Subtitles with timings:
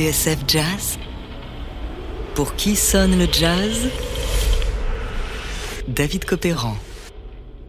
[0.00, 0.98] TSF Jazz
[2.34, 3.90] Pour qui sonne le jazz?
[5.88, 6.74] David Copéran.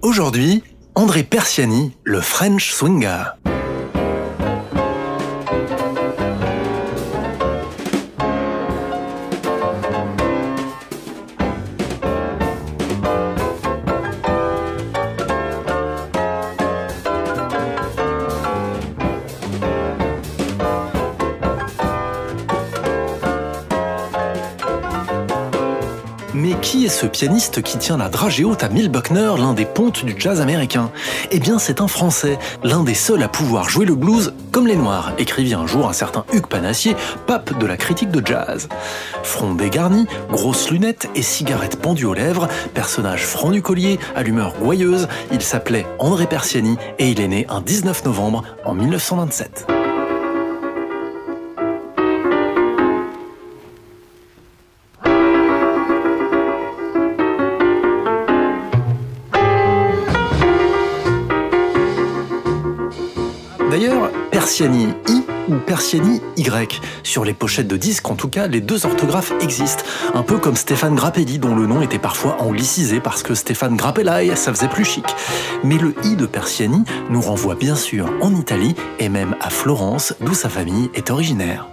[0.01, 0.63] Aujourd'hui,
[0.95, 3.40] André Persiani, le French Swinger.
[26.91, 30.41] Ce pianiste qui tient la dragée haute à Mil Buckner, l'un des pontes du jazz
[30.41, 30.91] américain
[31.31, 34.75] Eh bien, c'est un Français, l'un des seuls à pouvoir jouer le blues comme les
[34.75, 38.67] Noirs, écrivit un jour un certain Hugues Panassier, pape de la critique de jazz.
[39.23, 44.53] Front dégarni, grosses lunettes et cigarette pendue aux lèvres, personnage franc du collier, à l'humeur
[44.59, 49.80] gouailleuse, il s'appelait André Persiani et il est né un 19 novembre en 1927.
[64.51, 66.81] Persiani I ou Persiani Y.
[67.03, 69.85] Sur les pochettes de disques, en tout cas, les deux orthographes existent.
[70.13, 74.35] Un peu comme Stéphane Grappelli, dont le nom était parfois anglicisé parce que Stéphane Grappellai,
[74.35, 75.05] ça faisait plus chic.
[75.63, 80.15] Mais le I de Persiani nous renvoie bien sûr en Italie et même à Florence,
[80.19, 81.69] d'où sa famille est originaire.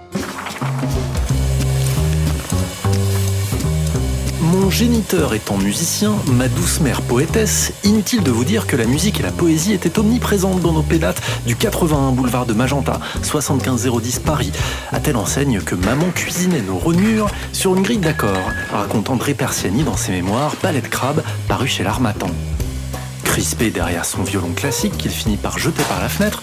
[4.69, 9.19] Mon géniteur étant musicien, ma douce mère poétesse, inutile de vous dire que la musique
[9.19, 14.53] et la poésie étaient omniprésentes dans nos pédates du 81 boulevard de Magenta, 75010 Paris,
[14.93, 19.85] à telle enseigne que maman cuisinait nos rognures sur une grille d'accords, raconte André Persiani
[19.85, 22.29] dans ses mémoires Ballet de crabe, paru chez l'Armatan.
[23.25, 26.43] Crispé derrière son violon classique qu'il finit par jeter par la fenêtre,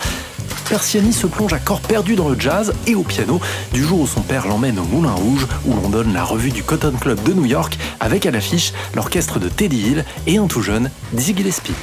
[0.70, 3.40] Persiani se plonge à corps perdu dans le jazz et au piano
[3.74, 6.64] du jour où son père l'emmène au Moulin Rouge où l'on donne la revue du
[6.64, 10.62] Cotton Club de New York avec à l'affiche l'orchestre de Teddy Hill et un tout
[10.62, 11.74] jeune Dizzy Gillespie.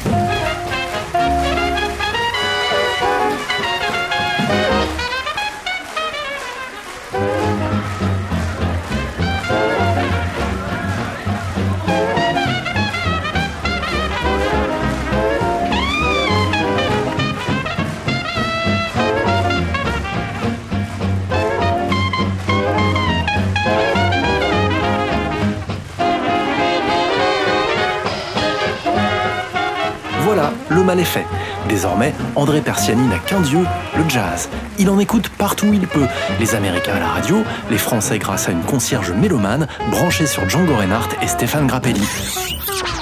[30.83, 31.27] Mal est fait.
[31.69, 33.61] Désormais, André Persiani n'a qu'un dieu,
[33.97, 34.49] le jazz.
[34.79, 36.07] Il en écoute partout où il peut.
[36.41, 40.75] Les Américains à la radio, les Français grâce à une concierge mélomane branchée sur Django
[40.77, 42.07] Reinhardt et Stéphane Grappelli.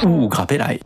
[0.04, 0.80] Ou Grappellai.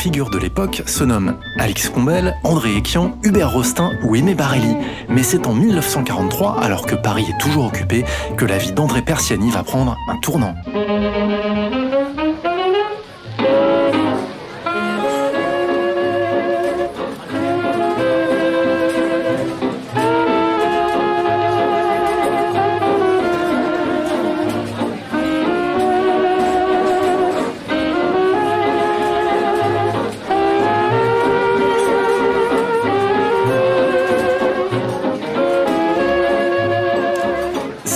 [0.00, 4.74] Figures de l'époque se nomment Alix Combel, André Ekian, Hubert Rostin ou Aimé Barelli.
[5.10, 8.06] Mais c'est en 1943, alors que Paris est toujours occupé,
[8.38, 10.54] que la vie d'André Persiani va prendre un tournant.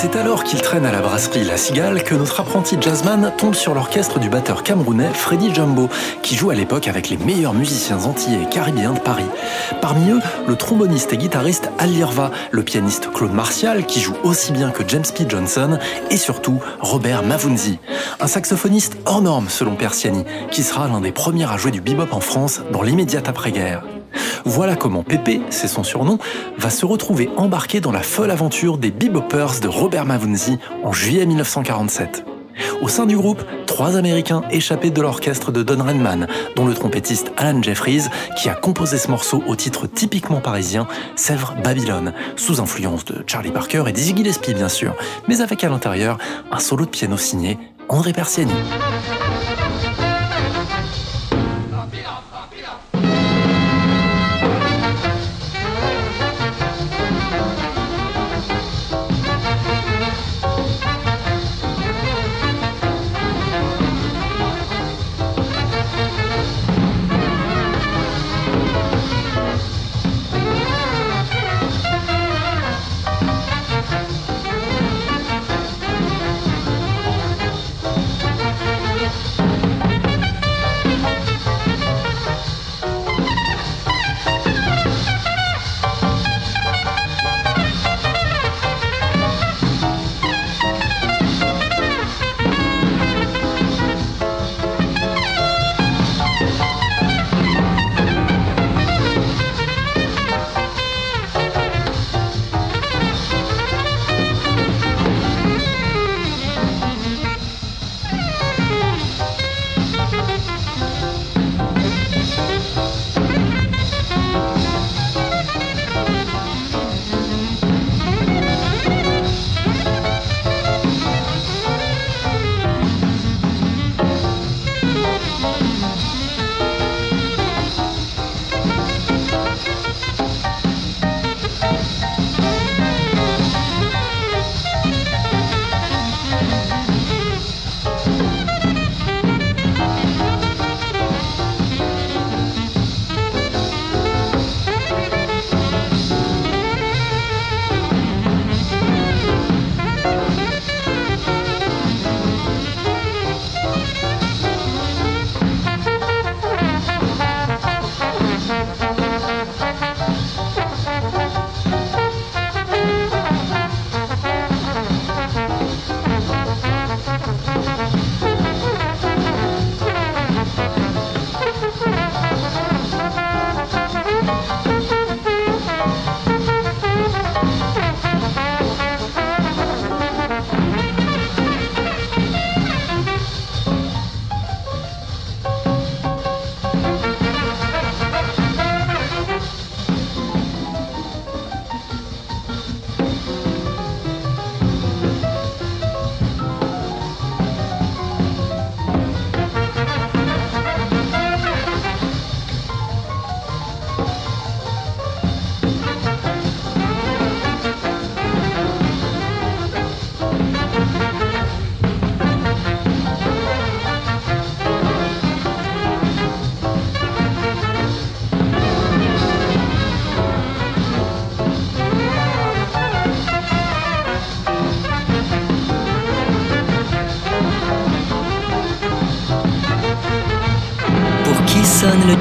[0.04, 3.72] C'est alors qu'il traîne à la brasserie La Cigale que notre apprenti jazzman tombe sur
[3.72, 5.88] l'orchestre du batteur camerounais Freddy Jumbo,
[6.22, 9.24] qui joue à l'époque avec les meilleurs musiciens antillais et caribéens de Paris.
[9.80, 14.52] Parmi eux, le tromboniste et guitariste Al Lirva, le pianiste Claude Martial, qui joue aussi
[14.52, 15.24] bien que James P.
[15.26, 15.78] Johnson,
[16.10, 17.78] et surtout Robert Mavunzi,
[18.20, 22.12] un saxophoniste hors norme selon Persiani, qui sera l'un des premiers à jouer du bebop
[22.12, 23.82] en France dans l'immédiate après-guerre.
[24.44, 26.18] Voilà comment Pépé, c'est son surnom,
[26.58, 31.26] va se retrouver embarqué dans la folle aventure des bebopers de Robert Mavunzi en juillet
[31.26, 32.24] 1947.
[32.80, 36.26] Au sein du groupe, trois Américains échappés de l'orchestre de Don Redman,
[36.56, 38.04] dont le trompettiste Alan Jeffries,
[38.36, 43.50] qui a composé ce morceau au titre typiquement parisien, Sèvres Babylone, sous influence de Charlie
[43.50, 44.94] Parker et Dizzy Gillespie bien sûr,
[45.28, 46.18] mais avec à l'intérieur
[46.52, 47.58] un solo de piano signé
[47.88, 48.52] André Persiani.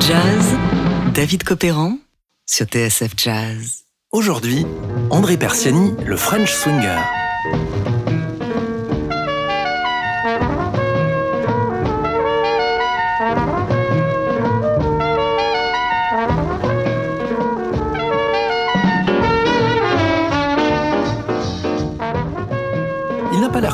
[0.01, 0.55] Jazz
[1.13, 1.97] David Copéran
[2.45, 3.83] sur TSF Jazz.
[4.11, 4.65] Aujourd'hui,
[5.09, 6.99] André Persiani, le French Swinger.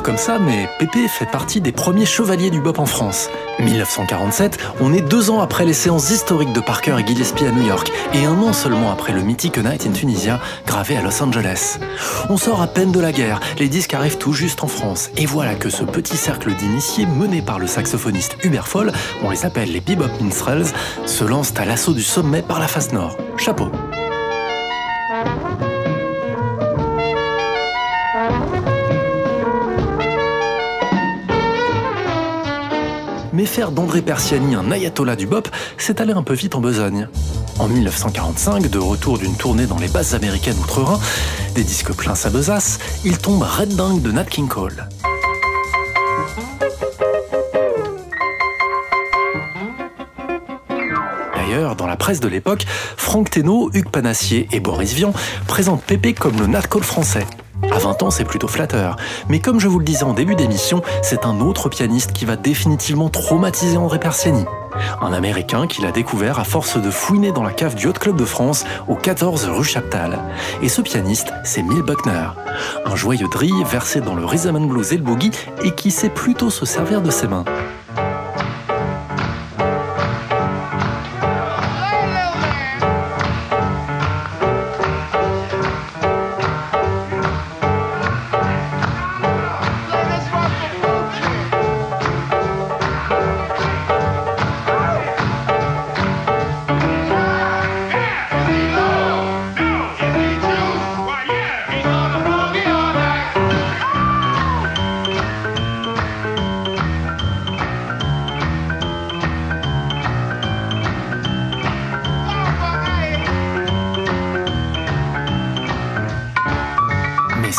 [0.01, 3.29] Comme ça, mais Pépé fait partie des premiers chevaliers du bop en France.
[3.59, 7.65] 1947, on est deux ans après les séances historiques de Parker et Gillespie à New
[7.65, 11.79] York, et un an seulement après le mythique Night in Tunisia, gravé à Los Angeles.
[12.29, 15.25] On sort à peine de la guerre, les disques arrivent tout juste en France, et
[15.25, 18.91] voilà que ce petit cercle d'initiés mené par le saxophoniste Hubert Foll,
[19.23, 20.67] on les appelle les Bebop Minstrels,
[21.05, 23.17] se lance à l'assaut du sommet par la face nord.
[23.37, 23.69] Chapeau
[33.39, 37.07] Mais faire d'André Persiani un ayatollah du bop, c'est aller un peu vite en besogne.
[37.57, 40.99] En 1945, de retour d'une tournée dans les bases américaines outre-Rhin,
[41.55, 44.89] des disques pleins sa besace, il tombe Red Dingue de Nat King Cole.
[51.33, 52.65] D'ailleurs, dans la presse de l'époque,
[52.97, 55.13] Franck Thénault, Hugues Panassier et Boris Vian
[55.47, 57.25] présentent Pépé comme le Nat Cole français.
[57.79, 58.97] À 20 ans, c'est plutôt flatteur.
[59.29, 62.35] Mais comme je vous le disais en début d'émission, c'est un autre pianiste qui va
[62.35, 64.43] définitivement traumatiser André Persiani.
[64.99, 68.17] Un Américain qu'il a découvert à force de fouiner dans la cave du Hot Club
[68.17, 70.19] de France au 14 rue Chaptal.
[70.61, 72.27] Et ce pianiste, c'est Mil Buckner.
[72.85, 75.31] Un joyeux drill versé dans le rhythm and blues et le boogie
[75.63, 77.45] et qui sait plutôt se servir de ses mains.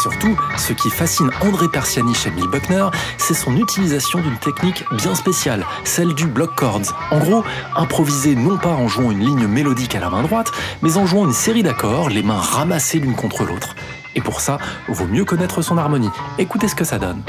[0.00, 2.87] Surtout, ce qui fascine André Persiani chez Bill Buckner,
[3.19, 6.95] c'est son utilisation d'une technique bien spéciale, celle du block chords.
[7.11, 7.45] En gros,
[7.76, 11.26] improviser non pas en jouant une ligne mélodique à la main droite, mais en jouant
[11.26, 13.75] une série d'accords, les mains ramassées l'une contre l'autre.
[14.14, 16.11] Et pour ça, vaut mieux connaître son harmonie.
[16.38, 17.23] Écoutez ce que ça donne.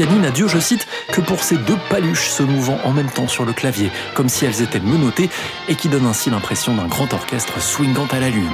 [0.00, 3.28] Persiani n'a Dieu, je cite, que pour ces deux paluches se mouvant en même temps
[3.28, 5.28] sur le clavier, comme si elles étaient menottées,
[5.68, 8.48] et qui donnent ainsi l'impression d'un grand orchestre swingant à la lune.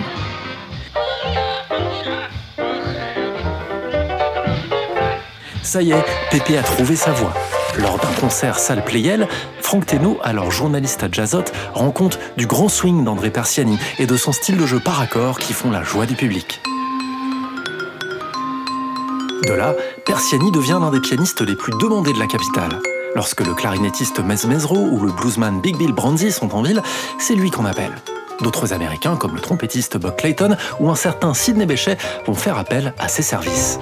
[5.62, 7.34] Ça y est, Pépé a trouvé sa voix.
[7.78, 9.28] Lors d'un concert salle Playel,
[9.60, 14.16] Franck Thénault, alors journaliste à Jazzot, rend compte du grand swing d'André Persiani et de
[14.16, 16.60] son style de jeu par accord qui font la joie du public.
[19.46, 19.74] De là,
[20.04, 22.80] Persiani devient l'un des pianistes les plus demandés de la capitale.
[23.14, 26.82] Lorsque le clarinettiste Mez Mezro ou le bluesman Big Bill Bronzy sont en ville,
[27.20, 27.94] c'est lui qu'on appelle.
[28.40, 32.92] D'autres Américains, comme le trompettiste Buck Clayton ou un certain Sidney Bechet, vont faire appel
[32.98, 33.78] à ses services.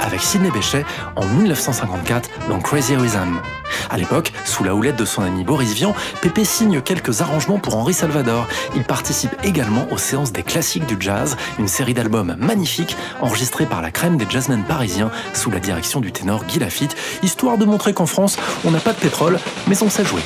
[0.00, 3.38] Avec Sidney Bechet en 1954 dans Crazy Rhythm.
[3.90, 7.76] À l'époque, sous la houlette de son ami Boris Vian, Pépé signe quelques arrangements pour
[7.76, 8.48] Henri Salvador.
[8.74, 13.82] Il participe également aux séances des classiques du jazz, une série d'albums magnifiques enregistrés par
[13.82, 17.92] la crème des jazzmen parisiens sous la direction du ténor Guy Lafitte, histoire de montrer
[17.92, 20.22] qu'en France, on n'a pas de pétrole, mais on sait jouer.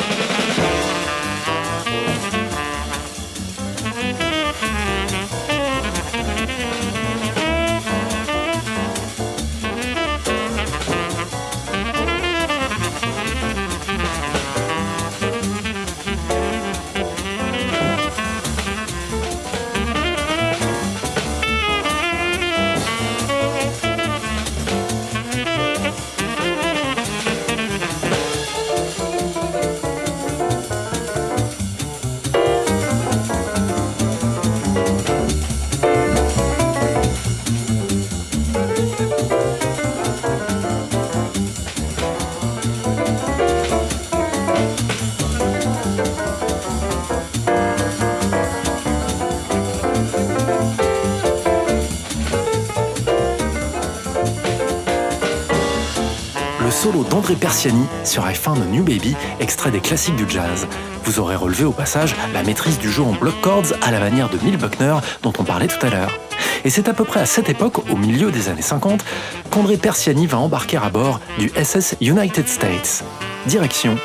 [57.26, 58.36] d'André Persiani sur I
[58.70, 60.68] New Baby, extrait des classiques du jazz.
[61.02, 64.28] Vous aurez relevé au passage la maîtrise du jeu en block chords à la manière
[64.28, 66.20] de Neil Buckner dont on parlait tout à l'heure.
[66.64, 69.04] Et c'est à peu près à cette époque, au milieu des années 50,
[69.50, 73.02] qu'André Persiani va embarquer à bord du SS United States.
[73.46, 73.96] Direction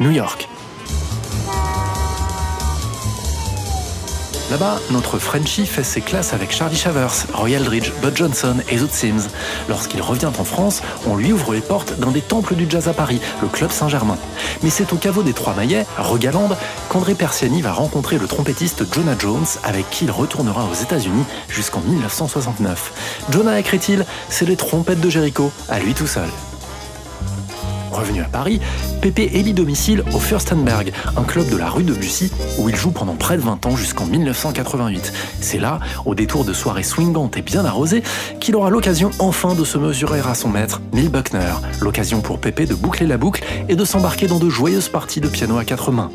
[0.00, 0.46] New York.
[4.50, 8.90] Là-bas, notre Frenchie fait ses classes avec Charlie Shavers, Roy Eldridge, Bud Johnson et Zoot
[8.90, 9.28] Sims.
[9.68, 12.94] Lorsqu'il revient en France, on lui ouvre les portes d'un des temples du jazz à
[12.94, 14.16] Paris, le Club Saint-Germain.
[14.62, 16.48] Mais c'est au caveau des Trois Maillets, Rogaland,
[16.88, 21.80] qu'André Persiani va rencontrer le trompettiste Jonah Jones, avec qui il retournera aux États-Unis jusqu'en
[21.80, 23.26] 1969.
[23.28, 26.28] Jonah, écrit-il, c'est les trompettes de Jericho, à lui tout seul.
[27.92, 28.60] Revenu à Paris,
[29.00, 32.90] Pépé élit domicile au Furstenberg, un club de la rue de Bussy, où il joue
[32.90, 35.12] pendant près de 20 ans jusqu'en 1988.
[35.40, 38.02] C'est là, au détour de soirées swingantes et bien arrosées,
[38.40, 41.54] qu'il aura l'occasion enfin de se mesurer à son maître, Neil Buckner.
[41.80, 45.28] L'occasion pour Pépé de boucler la boucle et de s'embarquer dans de joyeuses parties de
[45.28, 46.10] piano à quatre mains.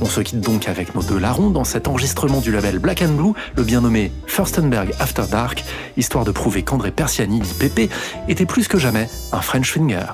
[0.00, 3.14] On se quitte donc avec nos deux larrons dans cet enregistrement du label Black and
[3.14, 5.64] Blue, le bien nommé Furstenberg After Dark,
[5.96, 7.88] histoire de prouver qu'André Persiani, dit Pépé,
[8.28, 10.06] était plus que jamais un French finger.